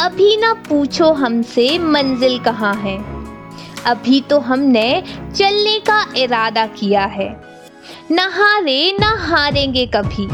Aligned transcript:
अभी 0.00 0.36
ना 0.36 0.52
पूछो 0.52 1.12
हमसे 1.12 1.78
मंजिल 1.78 2.38
कहाँ 2.38 2.74
है। 2.74 2.98
अभी 3.86 4.20
तो 4.20 4.38
हमने 4.40 5.02
चलने 5.36 5.78
का 5.78 6.14
इरादा 6.16 6.66
किया 6.66 7.04
है। 7.04 7.28
न 8.12 8.18
हारे, 8.18 8.96
न 9.00 9.02
हारेंगे 9.02 9.86
कभी। 9.86 10.28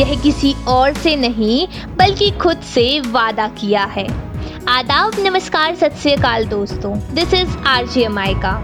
यह 0.00 0.20
किसी 0.22 0.54
और 0.68 0.92
से 0.92 1.16
नहीं, 1.16 1.66
बल्कि 1.96 2.30
खुद 2.30 2.56
से 2.56 3.00
वादा 3.00 3.48
किया 3.48 3.84
है। 3.84 4.06
आदाब, 4.68 5.12
नमस्कार, 5.18 5.74
सत 5.74 5.94
श्रीकाल 6.02 6.44
दोस्तों। 6.44 7.14
This 7.14 7.34
is 7.34 7.56
R 7.58 7.86
J 7.86 8.08
mica 8.08 8.58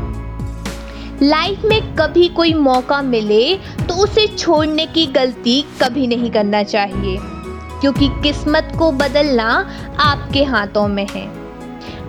life 1.22 1.62
में 1.64 1.94
कभी 1.94 2.28
कोई 2.28 2.54
मौका 2.54 3.02
मिले 3.02 3.54
तो 3.56 3.94
उसे 3.94 4.26
छोड़ने 4.26 4.86
की 4.86 5.06
गलती 5.06 5.64
कभी 5.82 6.06
नहीं 6.06 6.30
करना 6.30 6.62
चाहिए। 6.62 7.37
क्योंकि 7.80 8.08
किस्मत 8.08 8.72
को 8.78 8.92
बदलना 8.92 9.70
आपके 10.00 10.44
हाथों 10.44 10.88
में 10.88 11.06
है। 11.10 11.26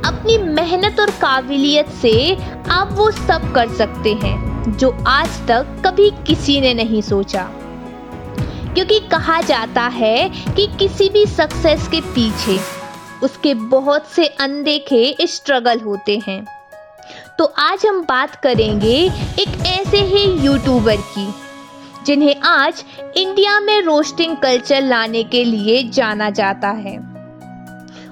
अपनी 0.05 0.38
मेहनत 0.38 0.99
और 0.99 1.09
काबिलियत 1.09 1.89
से 1.89 2.38
आप 2.70 2.89
वो 2.91 3.12
सब 3.12 3.53
कर 3.53 3.70
सकते 3.70 4.13
हैं, 4.13 4.71
जो 4.77 4.98
आज 5.07 5.29
तक 5.48 5.81
कभी 5.85 6.12
किसी 6.27 6.62
ने 6.62 6.73
नहीं 6.73 7.02
सोचा। 7.02 7.49
क्योंकि 8.73 8.99
कहा 8.99 9.41
जाता 9.41 9.81
है 9.81 10.29
कि 10.29 10.67
किसी 10.79 11.09
भी 11.09 11.26
सक्सेस 11.26 11.88
के 11.88 12.01
पीछे 12.01 12.59
उसके 13.23 13.54
बहुत 13.54 14.07
से 14.07 14.26
अनदेखे 14.26 15.15
स्ट्रगल 15.21 15.79
होते 15.79 16.21
हैं। 16.27 16.45
तो 17.38 17.45
आज 17.45 17.85
हम 17.85 18.01
बात 18.01 18.35
करेंगे 18.35 18.95
एक 19.40 19.65
ऐसे 19.65 19.98
ही 19.98 20.45
यूट्यूबर 20.45 20.95
की 20.95 21.34
जिन्हें 22.09 22.40
आज 22.41 22.84
इंडिया 23.18 23.59
में 23.59 23.81
रोस्टिंग 23.81 24.36
कल्चर 24.38 24.81
लाने 24.81 25.23
के 25.23 25.44
लिए 25.44 25.81
जाना 25.90 26.30
जाता 26.30 26.70
है। 26.77 26.95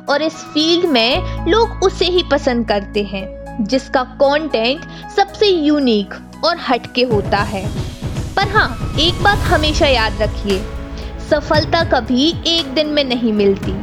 और 0.10 0.22
इस 0.22 0.34
फ़ील्ड 0.46 0.86
में 0.86 1.48
लोग 1.48 1.84
उसे 1.84 2.06
ही 2.06 2.22
पसंद 2.32 2.68
करते 2.68 3.04
हैं, 3.04 3.64
जिसका 3.64 4.04
कंटेंट 4.22 4.82
सबसे 5.16 5.48
यूनिक 5.48 6.14
और 6.46 6.58
हटके 6.58 7.04
होता 7.04 7.38
है। 7.38 7.66
पर 8.36 8.48
हाँ 8.48 8.68
एक 9.00 9.24
बात 9.24 9.40
हमेशा 9.46 9.88
याद 9.88 10.22
रखिए, 10.22 10.60
सफलता 11.30 11.84
कभी 11.92 12.30
एक 12.48 12.74
दिन 12.74 12.90
में 12.90 13.04
नहीं 13.04 13.34
मिलती, 13.34 13.74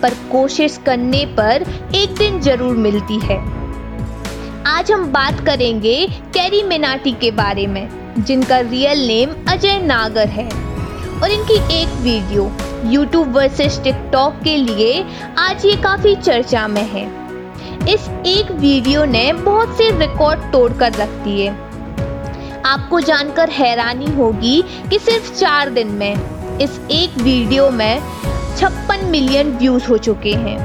पर 0.00 0.14
कोशिश 0.32 0.80
करने 0.86 1.24
पर 1.38 1.64
एक 1.94 2.14
दिन 2.14 2.40
ज़रूर 2.40 2.76
मिलती 2.78 3.20
है। 3.20 3.38
आज 4.66 4.92
हम 4.92 5.06
बात 5.12 5.46
करेंगे 5.46 5.96
कैरी 6.34 6.62
मिनाटी 6.64 7.12
के 7.12 7.30
बारे 7.30 7.66
में। 7.66 8.07
जिनका 8.28 8.58
रियल 8.60 9.06
नेम 9.06 9.30
अजय 9.48 9.78
नागर 9.82 10.28
है। 10.28 10.48
और 11.20 11.30
इनकी 11.30 11.54
एक 11.74 11.88
वीडियो 12.00 12.50
YouTube 12.86 13.32
वर्सेस 13.34 13.80
टिकटॉक 13.84 14.34
के 14.44 14.56
लिए 14.56 15.04
आज 15.38 15.64
ये 15.66 15.76
काफ़ी 15.76 16.14
चर्चा 16.16 16.66
में 16.68 16.82
है। 16.82 17.04
इस 17.94 18.08
एक 18.26 18.50
वीडियो 18.50 19.04
ने 19.04 19.32
बहुत 19.32 19.76
से 19.76 19.90
रिकॉर्ड 19.98 20.40
तोड़ 20.52 20.72
कर 20.72 20.92
रख 20.92 21.08
दिए। 21.24 21.48
आपको 22.66 23.00
जानकर 23.00 23.50
हैरानी 23.50 24.10
होगी 24.12 24.62
कि 24.90 24.98
सिर्फ़ 24.98 25.32
चार 25.34 25.70
दिन 25.70 25.92
में 25.92 26.58
इस 26.60 26.78
एक 26.90 27.16
वीडियो 27.18 27.70
में 27.70 28.00
छप्पन 28.58 29.04
मिलियन 29.04 29.56
व्यूज़ 29.58 29.86
हो 29.86 29.96
चुके 29.98 30.32
हैं। 30.34 30.58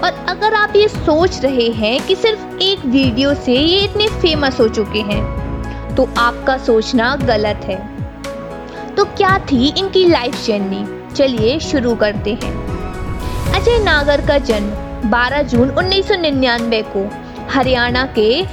और 0.00 0.24
अगर 0.28 0.54
आप 0.54 0.76
ये 0.76 0.88
सोच 0.88 1.40
रहे 1.40 1.68
हैं 1.70 2.06
कि 2.06 2.16
सिर्फ़ 2.16 2.62
एक 2.62 2.84
वीडियो 2.86 3.34
से 3.34 3.54
ये 3.54 3.78
इतने 3.78 4.08
फ़ेमस 4.08 4.60
हो 4.60 4.68
चुके 4.68 5.00
हैं 5.12 5.41
तो 5.96 6.08
आपका 6.18 6.56
सोचना 6.58 7.14
गलत 7.16 7.64
है। 7.64 7.76
तो 8.94 9.04
क्या 9.04 9.38
थी 9.38 9.68
इनकी 9.68 10.06
लाइफ 10.08 10.44
जर्नी 10.46 10.84
चलिए 11.14 11.58
शुरू 11.60 11.94
करते 11.94 12.32
हैं। 12.34 12.52
अजय 13.54 13.78
नागर 13.78 14.26
का 14.26 14.38
जन्म 14.40 15.10
12 15.10 15.42
जून 15.42 15.70
1999 15.70 16.82
को 16.96 17.08
हरियाणा 17.50 18.04
के 18.18 18.44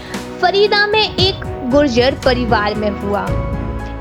फरीदा 0.41 0.85
में 0.87 1.03
एक 1.03 1.45
गुर्जर 1.71 2.15
परिवार 2.25 2.75
में 2.75 2.89
हुआ। 2.89 3.25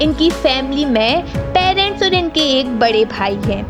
इनकी 0.02 0.30
फैमिली 0.30 0.84
में 0.84 1.22
पेरेंट्स 1.34 2.02
और 2.02 2.14
इनके 2.14 2.40
एक 2.60 2.78
बड़े 2.78 3.04
भाई 3.04 3.38
हैं। 3.44 3.62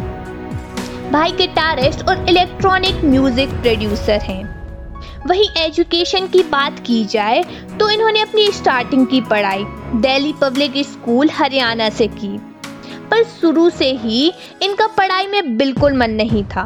भाई 1.12 1.32
गिटारिस्ट 1.32 2.08
और 2.08 2.28
इलेक्ट्रॉनिक 2.28 3.04
म्यूज़िक 3.04 3.50
प्रोड्यूसर 3.52 4.20
हैं। 4.22 4.57
वहीं 5.28 5.48
एजुकेशन 5.58 6.26
की 6.26 6.42
बात 6.42 6.78
की 6.78 7.04
जाए 7.04 7.42
तो 7.78 7.88
इन्होंने 7.90 8.20
अपनी 8.20 8.46
स्टार्टिंग 8.52 9.06
की 9.06 9.20
पढ़ाई 9.22 9.64
दिल्ली 10.02 10.32
पब्लिक 10.40 10.76
स्कूल 10.86 11.30
हरियाणा 11.30 11.88
से 11.90 12.06
की। 12.10 12.28
पर 13.10 13.22
शुरू 13.24 13.68
से 13.70 13.90
ही 13.94 14.20
इनका 14.62 14.86
पढ़ाई 14.96 15.26
में 15.26 15.56
बिल्कुल 15.56 15.96
मन 15.96 16.10
नहीं 16.12 16.42
था। 16.44 16.62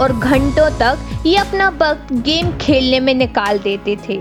और 0.00 0.12
घंटों 0.12 0.68
तक 0.78 1.22
ये 1.26 1.36
अपना 1.36 1.68
वक्त 1.82 2.12
गेम 2.24 2.50
खेलने 2.58 3.00
में 3.00 3.12
निकाल 3.14 3.58
देते 3.58 3.96
थे। 4.08 4.20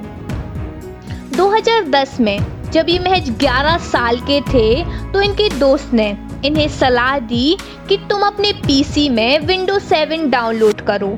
2010 1.37 2.19
में 2.19 2.37
जब 2.71 2.89
ये 2.89 2.97
महज 2.99 3.29
11 3.39 3.77
साल 3.83 4.19
के 4.21 4.41
थे 4.43 4.83
तो 5.13 5.21
इनके 5.21 5.49
दोस्त 5.59 5.93
ने 5.93 6.09
इन्हें 6.45 6.67
सलाह 6.71 7.17
दी 7.21 7.57
कि 7.89 7.97
तुम 8.09 8.27
अपने 8.27 8.51
पीसी 8.67 9.07
में 9.09 9.39
विंडो 9.47 9.79
7 9.81 10.29
डाउनलोड 10.31 10.81
करो। 10.81 11.17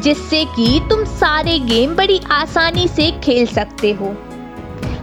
जिससे 0.00 0.44
कि 0.46 0.80
तुम 0.90 1.04
सारे 1.04 1.58
गेम 1.58 1.94
बड़ी 1.96 2.20
आसानी 2.32 2.86
से 2.88 3.10
खेल 3.20 3.46
सकते 3.46 3.92
हो। 3.92 4.14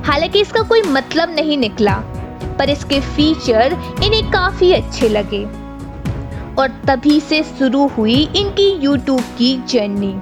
हालाँकि 0.05 0.41
इसका 0.41 0.61
कोई 0.61 0.81
मतलब 0.81 1.35
नहीं 1.35 1.57
निकला, 1.57 1.95
पर 2.59 2.69
इसके 2.69 2.99
फीचर 3.01 3.73
इन्हें 4.03 4.31
काफ़ी 4.31 4.71
अच्छे 4.73 5.09
लगे। 5.09 5.43
और 6.55 6.69
तभी 6.87 7.19
से 7.19 7.43
शुरू 7.43 7.87
हुई 7.87 8.21
इनकी 8.35 8.69
यूट्यूब 8.83 9.21
की 9.37 9.55
जर्नी 9.69 10.13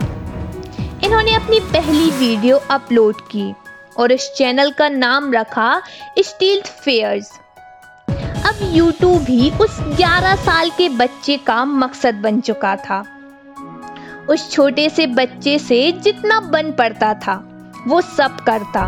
इन्होंने 1.05 1.33
अपनी 1.33 1.59
पहली 1.59 2.09
वीडियो 2.11 2.57
अपलोड 2.71 3.21
की 3.21 3.53
और 3.97 4.11
इस 4.11 4.29
चैनल 4.37 4.71
का 4.71 4.89
नाम 4.89 5.31
रखा 5.33 5.81
स्टील 6.19 6.61
फेयर्स 6.61 7.31
अब 8.45 8.59
यूट्यूब 8.73 9.21
भी 9.23 9.49
उस 9.61 9.79
11 9.99 10.35
साल 10.35 10.69
के 10.69 10.89
बच्चे 10.89 11.37
का 11.37 11.63
मकसद 11.65 12.15
बन 12.15 12.39
चुका 12.41 12.75
था। 12.75 13.03
उस 14.29 14.49
छोटे 14.51 14.87
से 14.89 15.05
बच्चे 15.07 15.57
से 15.59 15.91
जितना 15.93 16.39
बन 16.51 16.71
पड़ता 16.71 17.13
था, 17.15 17.35
वो 17.87 18.01
सब 18.01 18.37
करता। 18.45 18.85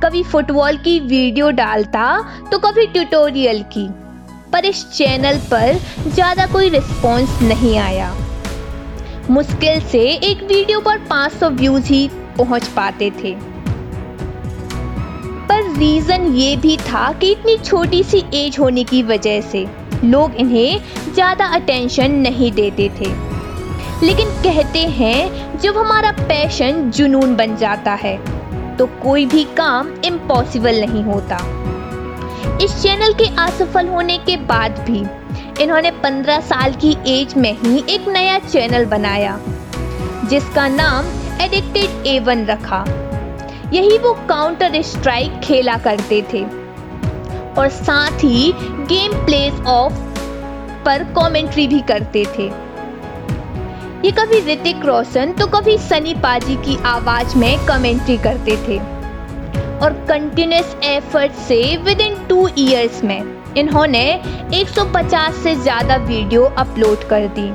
कभी 0.00 0.22
फुटबॉल 0.22 0.76
की 0.76 0.98
वीडियो 1.00 1.50
डालता 1.52 2.04
तो 2.50 2.58
कभी 2.58 2.86
ट्यूटोरियल 2.86 3.62
की। 3.72 3.86
पर 4.52 4.64
इस 4.64 4.84
चैनल 4.90 5.38
पर 5.50 5.78
ज़्यादा 6.06 6.46
कोई 6.46 6.68
रिस्पॉन्स 6.68 7.40
नहीं 7.42 7.76
आया। 7.78 8.14
मुश्किल 9.30 9.80
से 9.82 10.00
एक 10.00 10.42
वीडियो 10.44 10.80
पर 10.80 10.98
500 11.08 11.50
व्यूज़ 11.50 11.86
ही 11.86 12.08
पहुँच 12.38 12.68
पाते 12.68 13.10
थे। 13.22 13.34
पर 15.48 15.70
रीज़न 15.78 16.32
ये 16.34 16.56
भी 16.56 16.76
था 16.78 17.12
कि 17.12 17.32
इतनी 17.32 17.56
छोटी 17.58 18.02
सी 18.04 18.24
एज 18.34 18.58
होने 18.58 18.84
की 18.84 19.02
वजह 19.02 19.40
से 19.42 19.66
लोग 20.04 20.34
इन्हें 20.34 21.12
ज़्यादा 21.14 21.46
अटेंशन 21.56 22.12
नहीं 22.20 22.52
देते 22.52 22.88
थे। 23.00 23.12
लेकिन 24.04 24.28
कहते 24.42 24.78
हैं, 24.78 25.58
जब 25.58 25.76
हमारा 25.76 26.10
पैशन 26.20 26.90
जुनून 26.90 27.34
बन 27.36 27.56
जाता 27.56 27.92
है 27.92 28.16
तो 28.76 28.86
कोई 29.02 29.26
भी 29.26 29.44
काम 29.56 29.92
इम्पॉसिबल 30.04 30.80
नहीं 30.80 31.02
होता। 31.04 31.36
इस 32.62 32.82
चैनल 32.82 33.12
के 33.12 33.24
असफल 33.42 33.88
होने 33.88 34.16
के 34.18 34.36
बाद 34.36 34.78
भी, 34.80 35.04
इन्होंने 35.62 35.90
15 36.02 36.40
साल 36.40 36.74
की 36.74 36.96
एज 37.06 37.34
में 37.36 37.52
ही 37.58 37.84
एक 37.88 38.08
नया 38.08 38.38
चैनल 38.38 38.84
बनाया, 38.86 39.38
जिसका 40.24 40.66
नाम 40.68 41.06
एडिक्टेड 41.40 42.06
एवन 42.06 42.44
रखा। 42.46 42.84
यही 43.72 43.98
वो 43.98 44.12
काउंटर 44.28 44.80
स्ट्राइक 44.82 45.40
खेला 45.40 45.76
करते 45.78 46.22
थे। 46.32 46.44
और 47.58 47.68
साथ 47.68 48.24
ही 48.24 48.52
गेम 48.88 49.12
प्लेस 49.24 49.60
ऑफ़ 49.66 49.94
पर 50.84 51.04
कमेंट्री 51.18 51.66
भी 51.68 51.80
करते 51.80 52.24
थे। 52.38 52.63
ये 54.04 54.10
कभी 54.12 54.38
ऋतिक 54.44 54.84
रोशन 54.84 55.32
तो 55.32 55.46
कभी 55.46 55.76
सनी 55.78 56.12
पाजी 56.14 56.54
की 56.56 56.76
आवाज़ 56.86 57.36
में 57.38 57.64
कमेंट्री 57.66 58.16
करते 58.18 58.56
थे। 58.66 58.76
और 59.78 59.92
कंटिन्यूस 60.08 60.74
एफर्ट 60.84 61.32
से 61.42 61.56
विद 61.84 62.00
इन 62.00 62.16
टू 62.28 62.48
ईयर्स 62.58 63.02
में 63.04 63.54
इन्होंने 63.56 64.02
150 64.54 65.42
से 65.42 65.54
ज़्यादा 65.54 65.96
वीडियो 66.04 66.42
अपलोड 66.58 67.08
कर 67.08 67.26
दी। 67.38 67.48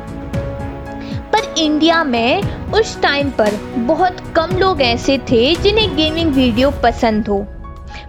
पर 1.31 1.53
इंडिया 1.57 2.03
में 2.03 2.71
उस 2.71 3.00
टाइम 3.01 3.29
पर 3.31 3.59
बहुत 3.88 4.19
कम 4.35 4.57
लोग 4.57 4.81
ऐसे 4.81 5.18
थे 5.31 5.56
जिन्हें 5.56 5.95
गेमिंग 5.95 6.33
वीडियो 6.33 6.71
पसंद 6.83 7.27
हो। 7.27 7.39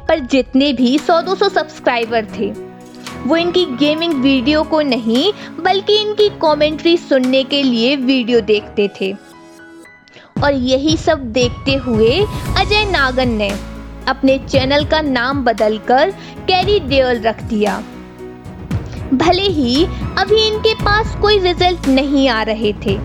पर 0.09 0.19
जितने 0.27 0.73
भी 0.73 0.99
100-200 0.99 1.49
सब्सक्राइबर 1.51 2.27
थे। 2.39 2.53
वो 3.27 3.37
इनकी 3.37 3.65
गेमिंग 3.77 4.13
वीडियो 4.15 4.63
को 4.63 4.81
नहीं, 4.81 5.33
बल्कि 5.61 5.97
इनकी 5.97 6.29
कमेंट्री 6.43 6.97
सुनने 6.97 7.43
के 7.45 7.63
लिए 7.63 7.97
वीडियो 7.97 8.41
देखते 8.41 8.89
थे। 9.01 9.13
और 10.43 10.53
यही 10.53 10.97
सब 10.97 11.25
देखते 11.33 11.75
हुए 11.77 12.11
अजय 12.57 12.85
नागन 12.91 13.29
ने 13.29 13.51
अपने 14.09 14.39
चैनल 14.39 14.85
का 14.85 15.01
नाम 15.01 15.43
बदलकर 15.45 16.11
कैरी 16.47 16.79
डेयल 16.81 17.21
रख 17.23 17.43
दिया। 17.43 17.83
भले 19.15 19.43
ही 19.43 19.85
अभी 20.19 20.47
इनके 20.47 20.75
पास 20.75 21.17
कोई 21.17 21.39
रिज़ल्ट 21.39 21.89
नहीं 21.89 22.29
आ 22.29 22.43
रहे 22.43 22.73
थे, 22.85 22.97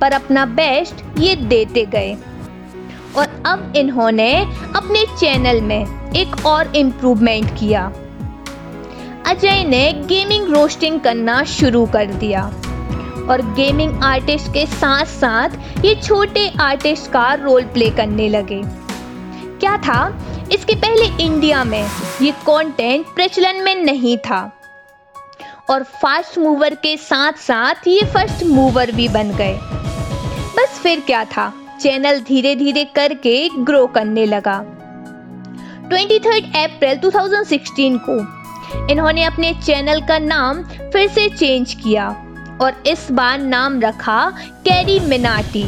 पर 0.00 0.12
अपना 0.12 0.44
बेस्ट 0.46 1.18
ये 1.18 1.34
देते 1.36 1.84
गए। 1.86 2.14
और 3.16 3.42
अब 3.46 3.72
इन्होंने 3.76 4.32
अपने 4.76 5.04
चैनल 5.18 5.60
में 5.60 6.12
एक 6.12 6.46
और 6.46 6.76
इम्प्रूवमेंट 6.76 7.50
किया। 7.50 7.90
अजय 9.26 9.64
ने 9.64 9.92
गेमिंग 9.92 10.48
रोस्टिंग 10.48 11.00
करना 11.00 11.44
शुरू 11.44 11.86
कर 11.86 12.06
दिया। 12.06 12.42
और 13.30 13.54
गेमिंग 13.56 14.02
आर्टिस्ट 14.02 14.48
के 14.48 14.66
साथ 14.66 15.04
साथ 15.04 15.48
ये 15.84 15.94
छोटे 15.94 16.52
आर्टिस्ट 16.60 17.10
का 17.10 17.34
रोल 17.34 17.62
प्ले 17.62 17.90
करने 17.90 18.28
लगे। 18.28 18.62
क्या 19.60 19.76
था? 19.76 20.26
इसके 20.52 20.74
पहले 20.74 21.24
इंडिया 21.24 21.64
में 21.64 21.90
ये 22.22 22.30
कंटेंट 22.30 23.06
प्रचलन 23.06 23.62
में 23.62 23.74
नहीं 23.74 24.18
था। 24.18 24.52
और 25.70 25.82
फास्ट 25.82 26.38
मूवर 26.38 26.74
के 26.74 26.96
साथ 26.96 27.32
साथ 27.32 27.74
ये 27.86 28.00
फ़र्स्ट 28.00 28.44
मूवर 28.44 28.92
भी 28.92 29.08
बन 29.08 29.30
गए। 29.30 29.58
बस 30.58 30.80
फिर 30.82 31.00
क्या 31.00 31.24
था? 31.24 31.54
चैनल 31.80 32.20
धीरे 32.20 32.56
धीरे 32.56 32.84
करके 32.84 33.50
ग्रो 33.58 33.86
करने 33.86 34.26
लगा। 34.26 34.58
23 35.88 36.44
अप्रैल 36.44 36.96
2016 36.96 37.98
को 37.98 38.39
इन्होंने 38.90 39.24
अपने 39.24 39.52
चैनल 39.54 40.00
का 40.00 40.18
नाम 40.18 40.62
फिर 40.64 41.08
से 41.08 41.28
चेंज 41.28 41.74
किया 41.74 42.08
और 42.62 42.82
इस 42.86 43.10
बार 43.10 43.38
नाम 43.38 43.80
रखा 43.80 44.18
कैरी 44.64 44.98
मिनाटी 45.00 45.64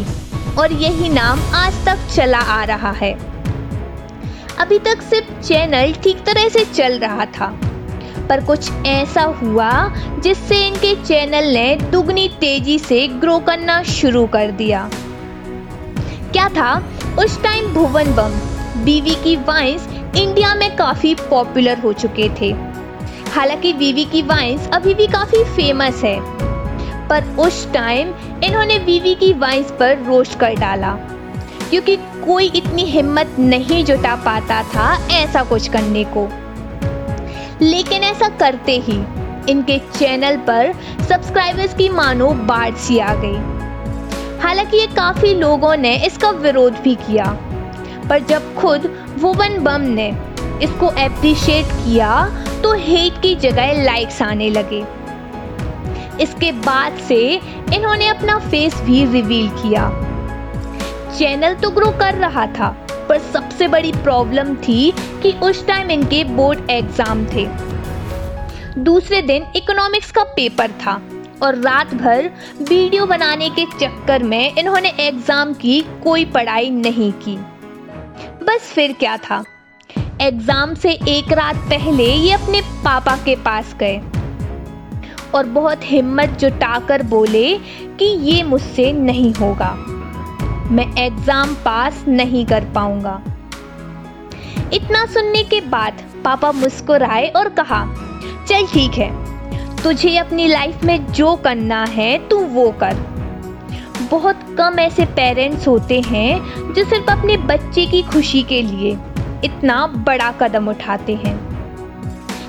और 0.58 0.72
यही 0.72 1.08
नाम 1.08 1.40
आज 1.54 1.84
तक 1.86 2.06
चला 2.14 2.38
आ 2.38 2.62
रहा 2.64 2.90
है। 2.92 3.12
अभी 4.60 4.78
तक 4.78 5.02
सिर्फ़ 5.02 5.40
चैनल 5.40 5.92
ठीक 6.02 6.24
तरह 6.24 6.48
से 6.48 6.64
चल 6.64 6.98
रहा 6.98 7.24
था, 7.28 7.46
पर 8.28 8.44
कुछ 8.44 8.70
ऐसा 8.86 9.22
हुआ 9.40 9.70
जिससे 10.18 10.66
इनके 10.66 10.94
चैनल 10.96 11.52
ने 11.54 11.74
दुगनी 11.92 12.28
तेज़ी 12.40 12.78
से 12.78 13.06
ग्रो 13.20 13.38
करना 13.38 13.82
शुरू 13.82 14.26
कर 14.26 14.50
दिया। 14.52 14.88
क्या 16.32 16.48
था? 16.48 16.74
उस 17.18 17.42
टाइम 17.42 17.72
भुवन 17.74 18.14
बम 18.14 18.40
बीवी 18.84 19.14
की 19.14 19.36
वाइन्स, 19.38 19.88
इंडिया 20.16 20.54
में 20.54 20.74
काफ़ी 20.76 21.14
पॉपुलर 21.30 21.78
हो 21.78 21.92
चुके 21.94 22.28
थे। 22.40 22.52
हालाँकि 23.32 23.72
वीवी 23.72 24.04
की 24.04 24.22
वाइन्स 24.22 24.68
अभी 24.68 24.94
भी 24.94 25.06
काफ़ी 25.06 25.44
फ़ेमस 25.44 26.02
है। 26.04 26.20
पर 27.08 27.24
उस 27.38 27.72
टाइम 27.72 28.12
इन्होंने 28.44 28.78
वीवी 28.78 29.14
की 29.14 29.32
वाइन्स 29.32 29.70
पर 29.70 30.02
रोस्ट 30.04 30.38
कर 30.38 30.54
डाला। 30.54 30.90
क्योंकि 31.70 31.96
कोई 31.96 32.46
इतनी 32.46 32.82
हिम्मत 32.82 33.36
नहीं 33.38 33.84
जुटा 33.84 34.14
पाता 34.16 34.62
था 34.62 35.08
ऐसा 35.10 35.42
कुछ 35.42 35.68
करने 35.68 36.04
को। 36.16 36.28
लेकिन 37.64 38.02
ऐसा 38.02 38.28
करते 38.28 38.78
ही 38.78 38.98
इनके 39.48 39.78
चैनल 39.78 40.36
पर 40.36 40.72
सब्सक्राइबर्स 41.08 41.74
की 41.74 41.88
मानो 41.88 42.28
बाढ़ 42.28 42.74
सी 42.74 42.98
आ 42.98 43.14
गई। 43.14 44.38
हालाँकि 44.40 44.76
ये 44.76 44.86
काफ़ी 44.86 45.34
लोगों 45.34 45.76
ने 45.76 45.96
इसका 45.96 46.30
विरोध 46.30 46.72
भी 46.72 46.94
किया। 46.94 47.24
पर 48.08 48.18
जब 48.18 48.54
खुद 48.54 48.92
वुवन 49.18 49.58
बम 49.58 49.80
ने 49.80 50.08
इसको 50.62 50.86
अप्रिशिएट 50.86 51.66
किया 51.66 52.12
तो 52.62 52.72
हेट 52.74 53.20
की 53.22 53.34
जगह 53.38 53.82
लाइक्स 53.84 54.20
आने 54.22 54.50
लगे। 54.50 54.84
इसके 56.22 56.52
बाद 56.60 56.98
से 56.98 57.20
इन्होंने 57.74 58.08
अपना 58.08 58.38
फेस 58.40 58.74
भी 58.80 59.04
रिवील 59.12 59.48
किया। 59.52 59.88
चैनल 61.18 61.54
तो 61.54 61.70
ग्रो 61.70 61.90
कर 61.98 62.14
रहा 62.14 62.46
था, 62.48 62.68
पर 63.08 63.18
सबसे 63.32 63.68
बड़ी 63.68 63.92
प्रॉब्लम 63.92 64.54
थी 64.58 64.92
कि 65.22 65.32
उस 65.42 65.66
टाइम 65.66 65.90
इनके 65.90 66.22
बोर्ड 66.26 66.70
एग्ज़ाम 66.70 67.24
थे। 67.26 67.46
दूसरे 68.80 69.22
दिन 69.22 69.46
इकोनॉमिक्स 69.56 70.10
का 70.10 70.22
पेपर 70.36 70.70
था 70.82 71.00
और 71.42 71.56
रात 71.56 71.94
भर 71.94 72.30
वीडियो 72.60 73.06
बनाने 73.06 73.48
के 73.50 73.64
चक्कर 73.78 74.22
में 74.22 74.54
इन्होंने 74.54 74.92
एग्ज़ाम 75.00 75.52
की, 75.54 75.80
कोई 76.04 76.24
पढ़ाई 76.26 76.70
नहीं 76.70 77.12
की। 77.24 77.36
बस 78.44 78.72
फिर 78.74 78.92
क्या 78.92 79.16
था? 79.16 79.42
एग्ज़ाम 80.20 80.74
से 80.74 80.90
एक 81.08 81.32
रात 81.32 81.56
पहले 81.68 82.04
ये 82.04 82.32
अपने 82.32 82.60
पापा 82.84 83.16
के 83.16 83.34
पास 83.36 83.74
गए। 83.80 84.00
और 85.34 85.46
बहुत 85.46 85.84
हिम्मत 85.84 86.36
जुटाकर 86.40 87.02
बोले 87.02 87.56
कि 87.98 88.04
ये 88.04 88.42
मुझसे 88.42 88.90
नहीं 88.92 89.32
होगा। 89.34 89.70
मैं 90.70 90.86
एग्ज़ाम 90.98 91.54
पास 91.54 92.04
नहीं 92.08 92.44
कर 92.46 92.64
पाऊँगा। 92.64 93.20
इतना 94.72 95.04
सुनने 95.06 95.42
के 95.44 95.60
बाद 95.60 96.02
पापा 96.24 96.50
मुस्कुराए 96.52 97.28
और 97.28 97.48
कहा, 97.50 97.84
चल 98.48 98.66
ठीक 98.66 98.94
है, 98.94 99.10
तुझे 99.82 100.16
अपनी 100.16 100.46
लाइफ 100.46 100.84
में 100.84 101.12
जो 101.12 101.34
करना 101.36 101.84
है 101.84 102.16
तू 102.28 102.38
वो 102.48 102.70
कर। 102.82 102.96
बहुत 104.10 104.44
कम 104.58 104.78
ऐसे 104.78 105.04
पेरेंट्स 105.14 105.66
होते 105.68 106.00
हैं 106.00 106.72
जो 106.74 106.84
सिर्फ़ 106.84 107.10
अपने 107.10 107.36
बच्चे 107.46 107.86
की 107.86 108.02
खुशी 108.02 108.42
के 108.42 108.62
लिए 108.62 108.94
इतना 109.44 109.86
बड़ा 109.86 110.32
कदम 110.32 110.68
उठाते 110.68 111.14
हैं। 111.14 111.52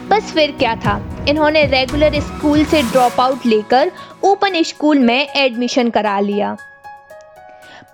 बस 0.09 0.23
फिर 0.23 0.51
क्या 0.51 0.75
था? 0.75 1.25
इन्होंने 1.29 1.65
रेगुलर 1.65 2.19
स्कूल 2.19 2.65
से 2.65 2.81
ड्रॉप 2.81 3.21
आउट 3.21 3.45
लेकर 3.45 3.91
ओपन 4.23 4.63
स्कूल 4.63 4.99
में 4.99 5.27
एडमिशन 5.35 5.89
करा 5.89 6.19
लिया। 6.19 6.57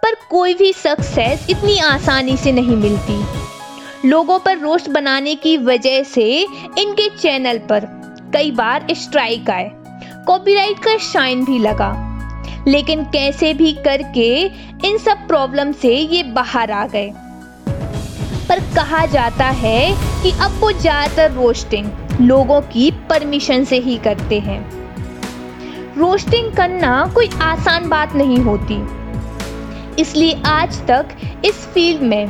पर 0.04 0.16
कोई 0.30 0.54
भी 0.54 0.74
सक्सेस 0.74 1.48
इतनी 1.50 1.80
आसानी 1.80 2.38
से 2.38 2.52
नहीं 2.52 2.76
मिलती। 2.76 3.24
लोगों 4.10 4.40
पर 4.40 4.58
रोस्ट 4.58 4.90
बनाने 4.90 5.36
की 5.36 5.58
वजह 5.58 6.04
से 6.04 6.48
इनके 6.78 7.10
चैनल 7.10 7.58
पर 7.58 7.88
कई 8.34 8.52
बार 8.52 8.88
स्ट्राइक 8.92 9.50
आए। 9.50 9.72
कॉपीराइट 10.28 10.80
का 10.80 10.98
शाइन 10.98 11.46
भी 11.46 11.60
लगा। 11.60 12.06
लेकिन 12.68 13.04
कैसे 13.04 13.54
भी 13.54 13.74
करके 13.74 14.46
इन 14.88 14.98
सब 14.98 15.28
प्रॉब्लम 15.28 15.72
से 15.72 15.96
ये 15.96 16.24
बाहर 16.24 16.72
आ 16.72 16.88
गए। 16.88 17.12
पर 18.50 18.60
कहा 18.76 19.06
जाता 19.06 19.46
है 19.46 19.80
कि 20.24 20.32
अब 20.42 20.60
वो 20.60 20.72
ज़्यादातर 20.72 21.32
रोस्टिंग 21.32 21.90
लोगों 22.22 22.60
की 22.62 22.90
परमिशन 23.10 23.64
से 23.64 23.78
ही 23.80 23.98
करते 23.98 24.40
हैं। 24.40 24.60
रोस्टिंग 25.98 26.52
करना 26.54 26.92
कोई 27.16 27.30
आसान 27.42 27.90
बात 27.90 28.16
नहीं 28.16 28.38
होती। 28.40 28.82
इसलिए 30.02 30.42
आज 30.46 30.78
तक 30.88 31.16
इस 31.46 31.66
फ़ील्ड 31.74 32.02
में 32.02 32.30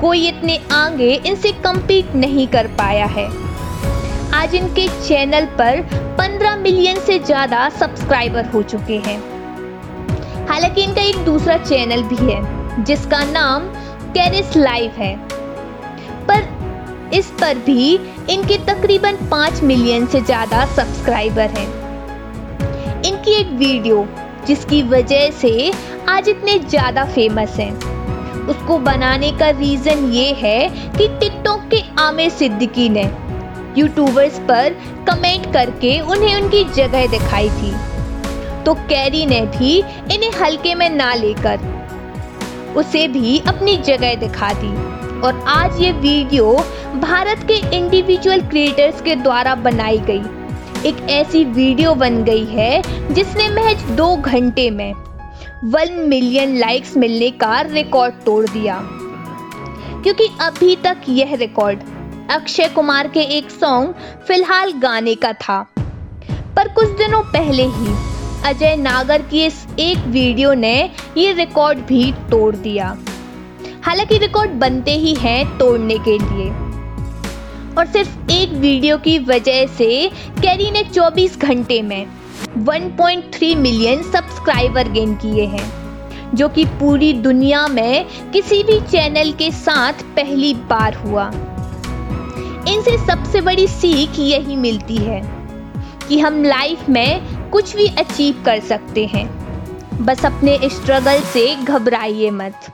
कोई 0.00 0.26
इतने 0.28 0.58
आगे 0.72 1.12
इनसे 1.16 1.52
कम्पीट 1.64 2.14
नहीं 2.14 2.46
कर 2.48 2.66
पाया 2.78 3.06
है। 3.06 3.26
आज 4.34 4.54
इनके 4.54 4.86
चैनल 4.88 5.46
पर 5.58 5.80
15 6.18 6.56
मिलियन 6.56 7.00
से 7.00 7.18
ज़्यादा 7.18 7.68
सब्सक्राइबर 7.70 8.46
हो 8.46 8.62
चुके 8.64 8.96
हैं। 8.98 9.18
हालाँकि 10.48 10.82
इनका 10.82 11.02
एक 11.02 11.24
दूसरा 11.24 11.56
चैनल 11.58 12.02
भी 12.02 12.16
है, 12.22 12.84
जिसका 12.84 13.22
नाम 13.24 13.68
कैरिस 14.14 14.56
लाइव 14.56 14.90
है। 14.92 15.14
इस 17.14 17.30
पर 17.40 17.58
भी 17.60 17.94
इनके 18.30 18.56
तकरीबन 18.66 19.16
5 19.30 19.62
मिलियन 19.62 20.06
से 20.06 20.20
ज़्यादा 20.20 20.64
सब्सक्राइबर 20.66 21.50
हैं। 21.58 21.66
इनकी 23.04 23.32
एक 23.32 23.50
वीडियो 23.58 24.06
जिसकी 24.46 24.82
वजह 24.82 25.30
से 25.30 25.72
आज 26.08 26.28
इतने 26.28 26.58
ज़्यादा 26.58 27.04
फ़ेमस 27.06 27.56
हैं। 27.58 27.72
उसको 28.48 28.78
बनाने 28.80 29.30
का 29.32 29.50
रीज़न 29.50 30.04
ये 30.12 30.32
है 30.34 30.68
कि 30.96 31.08
टिकटॉक 31.20 31.68
के 31.70 31.82
आमिर 32.02 32.30
सिद्दीकी 32.30 32.88
ने 32.88 33.04
यूट्यूबर्स 33.78 34.38
पर 34.48 34.74
कमेंट 35.08 35.52
करके 35.52 35.98
उन्हें 36.00 36.34
उनकी 36.36 36.64
जगह 36.74 37.06
दिखाई 37.08 37.50
थी। 37.50 37.72
तो 38.64 38.74
कैरी 38.88 39.24
ने 39.26 39.40
भी 39.48 39.76
इन्हें 40.14 40.32
हल्के 40.40 40.74
में 40.74 40.88
ना 40.90 41.12
लेकर 41.14 41.70
उसे 42.76 43.06
भी 43.08 43.38
अपनी 43.48 43.76
जगह 43.86 44.14
दिखा 44.16 44.52
दी। 44.54 44.72
और 45.24 45.38
आज 45.48 45.80
ये 45.80 45.90
वीडियो 45.92 46.52
भारत 47.00 47.42
के 47.48 47.54
इंडिविजुअल 47.76 48.40
क्रिएटर्स 48.42 49.00
के 49.02 49.14
द्वारा 49.16 49.54
बनाई 49.54 49.98
गई। 49.98 50.88
एक 50.88 50.96
ऐसी 51.10 51.44
वीडियो 51.44 51.94
बन 51.94 52.22
गई 52.24 52.44
है 52.44 53.12
जिसने 53.14 53.48
महज 53.48 53.82
दो 53.90 54.16
घंटे 54.16 54.68
में 54.70 54.92
वन 55.64 56.04
मिलियन 56.08 56.56
लाइक्स 56.58 56.96
मिलने 56.96 57.30
का 57.30 57.60
रिकॉर्ड 57.60 58.14
तोड़ 58.24 58.44
दिया। 58.46 58.80
क्योंकि 60.02 60.28
अभी 60.40 60.74
तक 60.76 61.04
यह 61.08 61.34
रिकॉर्ड 61.34 61.82
अक्षय 62.30 62.68
कुमार 62.68 63.08
के 63.08 63.20
एक 63.36 63.50
सॉन्ग 63.50 63.94
फ़िलहाल 64.28 64.72
गाने 64.72 65.14
का 65.14 65.32
था। 65.32 65.60
पर 66.56 66.68
कुछ 66.68 66.96
दिनों 66.98 67.22
पहले 67.22 67.66
ही 67.68 67.94
अजय 68.44 68.76
नागर 68.76 69.22
की 69.22 69.44
इस 69.46 69.66
एक 69.78 70.06
वीडियो 70.08 70.52
ने 70.54 70.76
ये 71.16 71.32
रिकॉर्ड 71.32 71.78
भी 71.78 72.12
तोड़ 72.30 72.54
दिया। 72.56 72.96
हालाँकि 73.84 74.18
रिकॉर्ड 74.18 74.50
बनते 74.50 74.90
ही 74.90 75.14
हैं 75.14 75.58
तोड़ने 75.58 75.98
के 75.98 76.18
लिए। 76.18 76.50
और 77.78 77.86
सिर्फ़ 77.86 78.30
एक 78.30 78.52
वीडियो 78.52 78.98
की 78.98 79.18
वजह 79.18 79.66
से 79.66 80.10
कैरी 80.40 80.70
ने 80.70 80.82
24 80.84 81.38
घंटे 81.38 81.80
में 81.82 82.06
1.3 82.58 83.54
मिलियन 83.54 84.02
सब्सक्राइबर 84.02 84.88
गेन 84.88 85.14
किए 85.14 85.46
हैं, 85.46 85.66
जो 86.34 86.48
कि 86.48 86.64
पूरी 86.64 87.12
दुनिया 87.12 87.66
में 87.68 88.06
किसी 88.32 88.62
भी 88.62 88.80
चैनल 88.80 89.32
के 89.32 89.50
साथ 89.50 89.92
पहली 90.16 90.54
बार 90.54 90.94
हुआ। 90.94 91.30
इनसे 92.68 92.96
सबसे 93.06 93.40
बड़ी 93.40 93.66
सीख 93.66 94.18
यही 94.18 94.56
मिलती 94.56 94.96
है 94.96 95.20
कि 96.08 96.18
हम 96.18 96.44
लाइफ 96.44 96.88
में 96.88 97.50
कुछ 97.50 97.76
भी 97.76 97.86
अचीव 97.86 98.42
कर 98.44 98.60
सकते 98.60 99.06
हैं। 99.06 99.26
बस 100.04 100.24
अपने 100.26 100.58
स्ट्रगल 100.64 101.20
से 101.20 101.54
घबराइए 101.56 102.30
मत। 102.30 102.72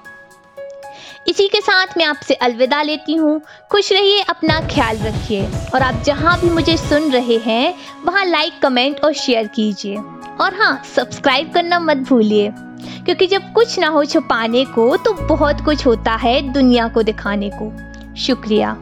इसी 1.29 1.49
के 1.49 1.61
साथ 1.61 1.87
मैं 1.97 2.05
आपसे 2.05 2.35
अलविदा 2.35 2.83
लेती 2.83 3.15
हूँ। 3.15 3.41
खुश 3.71 3.93
रहिए, 3.93 4.21
अपना 4.21 4.61
ख्याल 4.61 4.99
रखिए। 4.99 5.49
और 5.75 5.83
आप 5.83 5.95
जहाँ 5.95 6.41
भी 6.41 6.51
मुझे 6.51 6.77
सुन 6.77 7.11
रहे 7.11 7.37
हैं, 7.37 7.75
वहाँ 8.05 8.25
लाइक 8.25 8.53
कमेंट 8.63 9.01
और 9.05 9.13
शेयर 9.13 9.47
कीजिए। 9.47 9.97
और 10.41 10.55
हाँ 10.55 10.83
सब्सक्राइब 10.97 11.53
करना 11.53 11.81
मत 11.81 11.97
भूलिए। 11.97 12.53
क्योंकि 13.05 13.27
जब 13.27 13.53
कुछ 13.53 13.79
ना 13.79 13.89
हो 13.89 14.05
छुपाने 14.05 14.65
को 14.65 14.97
तो 14.97 15.13
बहुत 15.13 15.61
कुछ 15.61 15.87
होता 15.87 16.13
है 16.13 16.53
दुनिया 16.53 16.89
को 16.89 17.03
दिखाने 17.03 17.51
को। 17.55 17.73
शुक्रिया। 18.17 18.77